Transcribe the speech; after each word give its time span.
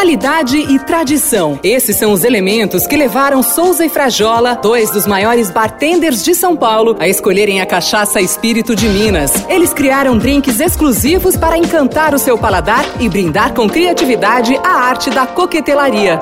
Qualidade 0.00 0.56
e 0.56 0.78
tradição. 0.78 1.60
Esses 1.62 1.94
são 1.94 2.14
os 2.14 2.24
elementos 2.24 2.86
que 2.86 2.96
levaram 2.96 3.42
Souza 3.42 3.84
e 3.84 3.90
Frajola, 3.90 4.54
dois 4.54 4.88
dos 4.88 5.06
maiores 5.06 5.50
bartenders 5.50 6.24
de 6.24 6.34
São 6.34 6.56
Paulo, 6.56 6.96
a 6.98 7.06
escolherem 7.06 7.60
a 7.60 7.66
cachaça 7.66 8.18
Espírito 8.18 8.74
de 8.74 8.88
Minas. 8.88 9.30
Eles 9.46 9.74
criaram 9.74 10.16
drinks 10.16 10.58
exclusivos 10.58 11.36
para 11.36 11.58
encantar 11.58 12.14
o 12.14 12.18
seu 12.18 12.38
paladar 12.38 12.82
e 12.98 13.10
brindar 13.10 13.52
com 13.52 13.68
criatividade 13.68 14.56
a 14.64 14.70
arte 14.70 15.10
da 15.10 15.26
coquetelaria. 15.26 16.18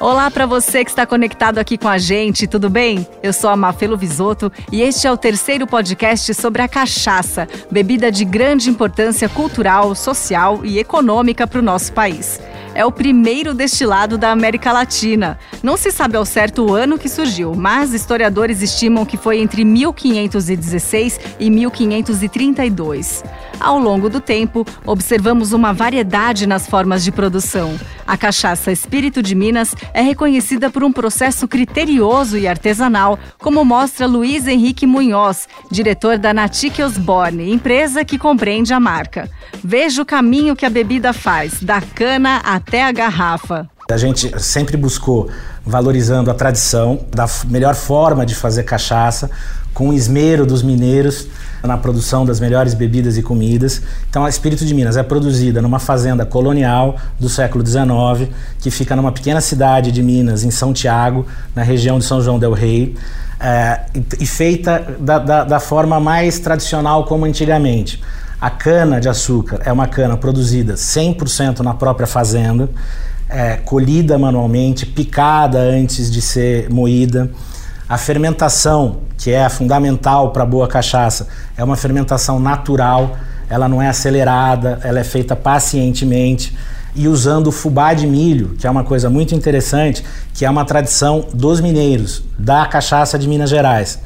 Olá 0.00 0.30
para 0.30 0.46
você 0.46 0.82
que 0.82 0.88
está 0.88 1.04
conectado 1.04 1.58
aqui 1.58 1.76
com 1.76 1.88
a 1.88 1.98
gente, 1.98 2.46
tudo 2.46 2.70
bem? 2.70 3.06
Eu 3.22 3.34
sou 3.34 3.50
a 3.50 3.56
Mafelo 3.56 3.98
Visoto 3.98 4.50
e 4.72 4.80
este 4.80 5.06
é 5.06 5.12
o 5.12 5.18
terceiro 5.18 5.66
podcast 5.66 6.32
sobre 6.32 6.62
a 6.62 6.68
cachaça, 6.68 7.46
bebida 7.70 8.10
de 8.10 8.24
grande 8.24 8.70
importância 8.70 9.28
cultural, 9.28 9.94
social 9.94 10.60
e 10.64 10.78
econômica 10.78 11.46
para 11.46 11.58
o 11.58 11.62
nosso 11.62 11.92
país 11.92 12.40
é 12.76 12.84
o 12.84 12.92
primeiro 12.92 13.54
destilado 13.54 14.18
da 14.18 14.30
América 14.30 14.70
Latina. 14.70 15.38
Não 15.62 15.78
se 15.78 15.90
sabe 15.90 16.16
ao 16.16 16.26
certo 16.26 16.62
o 16.62 16.74
ano 16.74 16.98
que 16.98 17.08
surgiu, 17.08 17.54
mas 17.54 17.94
historiadores 17.94 18.60
estimam 18.60 19.06
que 19.06 19.16
foi 19.16 19.40
entre 19.40 19.64
1516 19.64 21.18
e 21.40 21.48
1532. 21.48 23.24
Ao 23.58 23.78
longo 23.78 24.10
do 24.10 24.20
tempo, 24.20 24.66
observamos 24.84 25.54
uma 25.54 25.72
variedade 25.72 26.46
nas 26.46 26.66
formas 26.66 27.02
de 27.02 27.10
produção. 27.10 27.74
A 28.06 28.16
cachaça 28.16 28.70
Espírito 28.70 29.22
de 29.22 29.34
Minas 29.34 29.74
é 29.94 30.02
reconhecida 30.02 30.70
por 30.70 30.84
um 30.84 30.92
processo 30.92 31.48
criterioso 31.48 32.36
e 32.36 32.46
artesanal, 32.46 33.18
como 33.38 33.64
mostra 33.64 34.06
Luiz 34.06 34.46
Henrique 34.46 34.86
Munhoz, 34.86 35.48
diretor 35.70 36.18
da 36.18 36.34
Natique 36.34 36.82
Osborne, 36.82 37.50
empresa 37.50 38.04
que 38.04 38.18
compreende 38.18 38.74
a 38.74 38.78
marca. 38.78 39.30
Veja 39.64 40.02
o 40.02 40.06
caminho 40.06 40.54
que 40.54 40.66
a 40.66 40.70
bebida 40.70 41.12
faz, 41.14 41.62
da 41.62 41.80
cana 41.80 42.42
até 42.44 42.65
a 42.72 42.92
garrafa. 42.92 43.68
A 43.90 43.96
gente 43.96 44.38
sempre 44.42 44.76
buscou 44.76 45.30
valorizando 45.64 46.30
a 46.30 46.34
tradição 46.34 47.00
da 47.14 47.26
melhor 47.46 47.74
forma 47.74 48.26
de 48.26 48.34
fazer 48.34 48.64
cachaça, 48.64 49.30
com 49.72 49.90
o 49.90 49.92
esmero 49.92 50.46
dos 50.46 50.62
mineiros 50.62 51.28
na 51.62 51.76
produção 51.76 52.24
das 52.24 52.40
melhores 52.40 52.72
bebidas 52.72 53.18
e 53.18 53.22
comidas. 53.22 53.82
Então, 54.08 54.24
a 54.24 54.28
Espírito 54.28 54.64
de 54.64 54.74
Minas 54.74 54.96
é 54.96 55.02
produzida 55.02 55.60
numa 55.60 55.78
fazenda 55.78 56.24
colonial 56.24 56.96
do 57.18 57.28
século 57.28 57.66
XIX, 57.66 58.30
que 58.60 58.70
fica 58.70 58.96
numa 58.96 59.12
pequena 59.12 59.40
cidade 59.40 59.92
de 59.92 60.02
Minas, 60.02 60.44
em 60.44 60.50
São 60.50 60.72
Tiago, 60.72 61.26
na 61.54 61.62
região 61.62 61.98
de 61.98 62.04
São 62.04 62.20
João 62.20 62.38
del 62.38 62.52
Rei, 62.52 62.96
é, 63.38 63.80
e, 64.18 64.26
feita 64.26 64.96
da, 64.98 65.18
da, 65.18 65.44
da 65.44 65.60
forma 65.60 66.00
mais 66.00 66.38
tradicional 66.38 67.04
como 67.04 67.26
antigamente. 67.26 68.00
A 68.46 68.50
cana 68.50 69.00
de 69.00 69.08
açúcar 69.08 69.60
é 69.64 69.72
uma 69.72 69.88
cana 69.88 70.16
produzida 70.16 70.74
100% 70.74 71.64
na 71.64 71.74
própria 71.74 72.06
fazenda, 72.06 72.70
é, 73.28 73.56
colhida 73.56 74.16
manualmente, 74.16 74.86
picada 74.86 75.58
antes 75.58 76.08
de 76.08 76.22
ser 76.22 76.70
moída. 76.70 77.28
A 77.88 77.98
fermentação, 77.98 78.98
que 79.18 79.32
é 79.32 79.48
fundamental 79.48 80.30
para 80.30 80.46
boa 80.46 80.68
cachaça, 80.68 81.26
é 81.56 81.64
uma 81.64 81.74
fermentação 81.74 82.38
natural, 82.38 83.16
ela 83.50 83.68
não 83.68 83.82
é 83.82 83.88
acelerada, 83.88 84.78
ela 84.84 85.00
é 85.00 85.04
feita 85.04 85.34
pacientemente 85.34 86.56
e 86.94 87.08
usando 87.08 87.50
fubá 87.50 87.94
de 87.94 88.06
milho, 88.06 88.50
que 88.50 88.64
é 88.64 88.70
uma 88.70 88.84
coisa 88.84 89.10
muito 89.10 89.34
interessante, 89.34 90.04
que 90.32 90.44
é 90.44 90.48
uma 90.48 90.64
tradição 90.64 91.26
dos 91.34 91.60
mineiros, 91.60 92.22
da 92.38 92.64
cachaça 92.64 93.18
de 93.18 93.26
Minas 93.26 93.50
Gerais. 93.50 93.98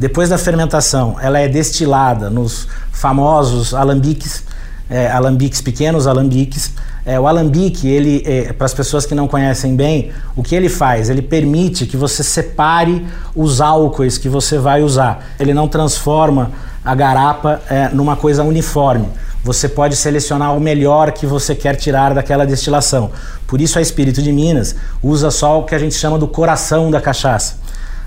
Depois 0.00 0.30
da 0.30 0.38
fermentação, 0.38 1.18
ela 1.20 1.38
é 1.38 1.46
destilada 1.46 2.30
nos 2.30 2.66
famosos 2.90 3.74
alambiques, 3.74 4.42
é, 4.88 5.10
alambiques 5.10 5.60
pequenos 5.60 6.06
alambiques, 6.06 6.72
é, 7.04 7.20
o 7.20 7.26
alambique, 7.26 7.86
ele, 7.86 8.22
é, 8.24 8.50
para 8.54 8.64
as 8.64 8.72
pessoas 8.72 9.04
que 9.04 9.14
não 9.14 9.28
conhecem 9.28 9.76
bem, 9.76 10.10
o 10.34 10.42
que 10.42 10.54
ele 10.54 10.70
faz? 10.70 11.10
Ele 11.10 11.20
permite 11.20 11.84
que 11.84 11.98
você 11.98 12.22
separe 12.22 13.06
os 13.36 13.60
álcoois 13.60 14.16
que 14.16 14.26
você 14.26 14.56
vai 14.56 14.82
usar. 14.82 15.22
Ele 15.38 15.52
não 15.52 15.68
transforma 15.68 16.50
a 16.82 16.94
garapa 16.94 17.60
é, 17.68 17.90
numa 17.90 18.16
coisa 18.16 18.42
uniforme. 18.42 19.06
Você 19.44 19.68
pode 19.68 19.96
selecionar 19.96 20.56
o 20.56 20.60
melhor 20.60 21.12
que 21.12 21.26
você 21.26 21.54
quer 21.54 21.76
tirar 21.76 22.14
daquela 22.14 22.46
destilação. 22.46 23.10
Por 23.46 23.60
isso, 23.60 23.78
a 23.78 23.82
Espírito 23.82 24.22
de 24.22 24.32
Minas 24.32 24.74
usa 25.02 25.30
só 25.30 25.60
o 25.60 25.64
que 25.64 25.74
a 25.74 25.78
gente 25.78 25.94
chama 25.94 26.18
do 26.18 26.26
coração 26.26 26.90
da 26.90 27.02
cachaça, 27.02 27.56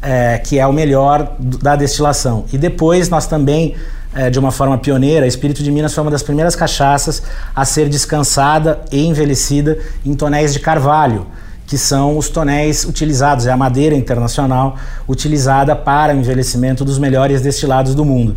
é, 0.00 0.38
que 0.38 0.58
é 0.58 0.66
o 0.66 0.72
melhor 0.72 1.36
da 1.38 1.76
destilação. 1.76 2.44
E 2.52 2.58
depois 2.58 3.08
nós 3.08 3.26
também 3.26 3.74
é, 4.14 4.30
de 4.30 4.38
uma 4.38 4.50
forma 4.50 4.78
pioneira, 4.78 5.26
Espírito 5.26 5.62
de 5.62 5.70
Minas 5.70 5.94
foi 5.94 6.02
uma 6.02 6.10
das 6.10 6.22
primeiras 6.22 6.56
cachaças 6.56 7.22
a 7.54 7.64
ser 7.64 7.88
descansada 7.88 8.80
e 8.90 9.06
envelhecida 9.06 9.78
em 10.04 10.14
tonéis 10.14 10.52
de 10.52 10.60
carvalho, 10.60 11.26
que 11.66 11.76
são 11.76 12.16
os 12.16 12.30
tonéis 12.30 12.84
utilizados, 12.84 13.46
é 13.46 13.52
a 13.52 13.56
madeira 13.56 13.94
internacional 13.94 14.76
utilizada 15.06 15.76
para 15.76 16.14
o 16.14 16.18
envelhecimento 16.18 16.84
dos 16.84 16.98
melhores 16.98 17.42
destilados 17.42 17.94
do 17.94 18.04
mundo. 18.04 18.34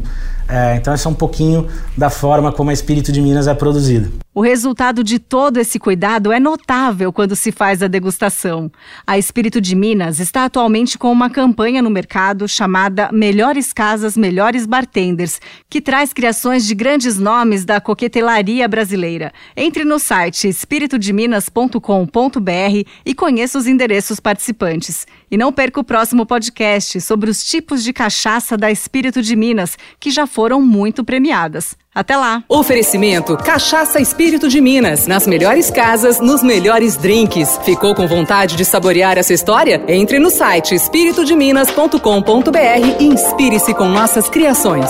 É, 0.51 0.75
então, 0.75 0.93
esse 0.93 1.07
é 1.07 1.09
um 1.09 1.13
pouquinho 1.13 1.65
da 1.97 2.09
forma 2.09 2.51
como 2.51 2.71
a 2.71 2.73
Espírito 2.73 3.09
de 3.09 3.21
Minas 3.21 3.47
é 3.47 3.53
produzida. 3.53 4.11
O 4.33 4.39
resultado 4.39 5.03
de 5.03 5.19
todo 5.19 5.57
esse 5.57 5.77
cuidado 5.77 6.31
é 6.31 6.39
notável 6.39 7.11
quando 7.11 7.35
se 7.35 7.51
faz 7.51 7.83
a 7.83 7.87
degustação. 7.87 8.71
A 9.05 9.17
Espírito 9.17 9.59
de 9.59 9.75
Minas 9.75 10.21
está 10.21 10.45
atualmente 10.45 10.97
com 10.97 11.11
uma 11.11 11.29
campanha 11.29 11.81
no 11.81 11.89
mercado 11.89 12.47
chamada 12.47 13.09
Melhores 13.11 13.73
Casas, 13.73 14.15
Melhores 14.15 14.65
Bartenders, 14.65 15.41
que 15.69 15.81
traz 15.81 16.13
criações 16.13 16.65
de 16.65 16.73
grandes 16.73 17.17
nomes 17.17 17.65
da 17.65 17.81
coquetelaria 17.81 18.65
brasileira. 18.69 19.33
Entre 19.53 19.83
no 19.83 19.99
site 19.99 20.47
espiritodeminas.com.br 20.47 22.89
e 23.05 23.13
conheça 23.13 23.57
os 23.57 23.67
endereços 23.67 24.21
participantes. 24.21 25.05
E 25.29 25.37
não 25.37 25.51
perca 25.51 25.81
o 25.81 25.83
próximo 25.83 26.25
podcast 26.25 27.01
sobre 27.01 27.29
os 27.29 27.43
tipos 27.43 27.83
de 27.83 27.91
cachaça 27.91 28.57
da 28.57 28.71
Espírito 28.71 29.21
de 29.21 29.35
Minas, 29.35 29.77
que 29.99 30.09
já 30.09 30.25
foram 30.41 30.59
muito 30.59 31.03
premiadas. 31.03 31.77
Até 31.93 32.17
lá! 32.17 32.43
Oferecimento 32.49 33.37
Cachaça 33.37 34.01
Espírito 34.01 34.49
de 34.49 34.59
Minas. 34.59 35.05
Nas 35.05 35.27
melhores 35.27 35.69
casas, 35.69 36.19
nos 36.19 36.41
melhores 36.41 36.97
drinks. 36.97 37.59
Ficou 37.63 37.93
com 37.93 38.07
vontade 38.07 38.55
de 38.55 38.65
saborear 38.65 39.19
essa 39.19 39.35
história? 39.35 39.83
Entre 39.87 40.17
no 40.17 40.31
site 40.31 40.73
espiritodeminas.com.br 40.73 42.97
e 42.99 43.05
inspire-se 43.05 43.71
com 43.75 43.87
nossas 43.87 44.27
criações. 44.29 44.89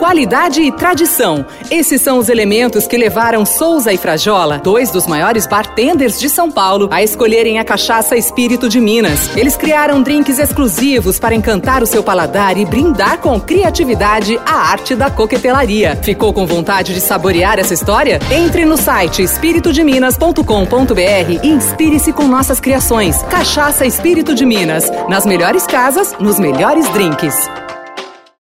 Qualidade 0.00 0.62
e 0.62 0.72
tradição. 0.72 1.44
Esses 1.70 2.00
são 2.00 2.16
os 2.16 2.30
elementos 2.30 2.86
que 2.86 2.96
levaram 2.96 3.44
Souza 3.44 3.92
e 3.92 3.98
Frajola, 3.98 4.56
dois 4.56 4.90
dos 4.90 5.06
maiores 5.06 5.46
bartenders 5.46 6.18
de 6.18 6.30
São 6.30 6.50
Paulo, 6.50 6.88
a 6.90 7.02
escolherem 7.02 7.58
a 7.58 7.64
cachaça 7.64 8.16
Espírito 8.16 8.66
de 8.66 8.80
Minas. 8.80 9.28
Eles 9.36 9.58
criaram 9.58 10.02
drinks 10.02 10.38
exclusivos 10.38 11.18
para 11.18 11.34
encantar 11.34 11.82
o 11.82 11.86
seu 11.86 12.02
paladar 12.02 12.56
e 12.56 12.64
brindar 12.64 13.18
com 13.18 13.38
criatividade 13.38 14.40
a 14.46 14.70
arte 14.70 14.96
da 14.96 15.10
coquetelaria. 15.10 15.94
Ficou 16.02 16.32
com 16.32 16.46
vontade 16.46 16.94
de 16.94 17.00
saborear 17.02 17.58
essa 17.58 17.74
história? 17.74 18.20
Entre 18.32 18.64
no 18.64 18.78
site 18.78 19.22
espiritodeminas.com.br 19.22 21.44
e 21.44 21.46
inspire-se 21.46 22.10
com 22.14 22.26
nossas 22.26 22.58
criações. 22.58 23.22
Cachaça 23.24 23.84
Espírito 23.84 24.34
de 24.34 24.46
Minas. 24.46 24.90
Nas 25.10 25.26
melhores 25.26 25.66
casas, 25.66 26.14
nos 26.18 26.38
melhores 26.38 26.88
drinks. 26.88 27.36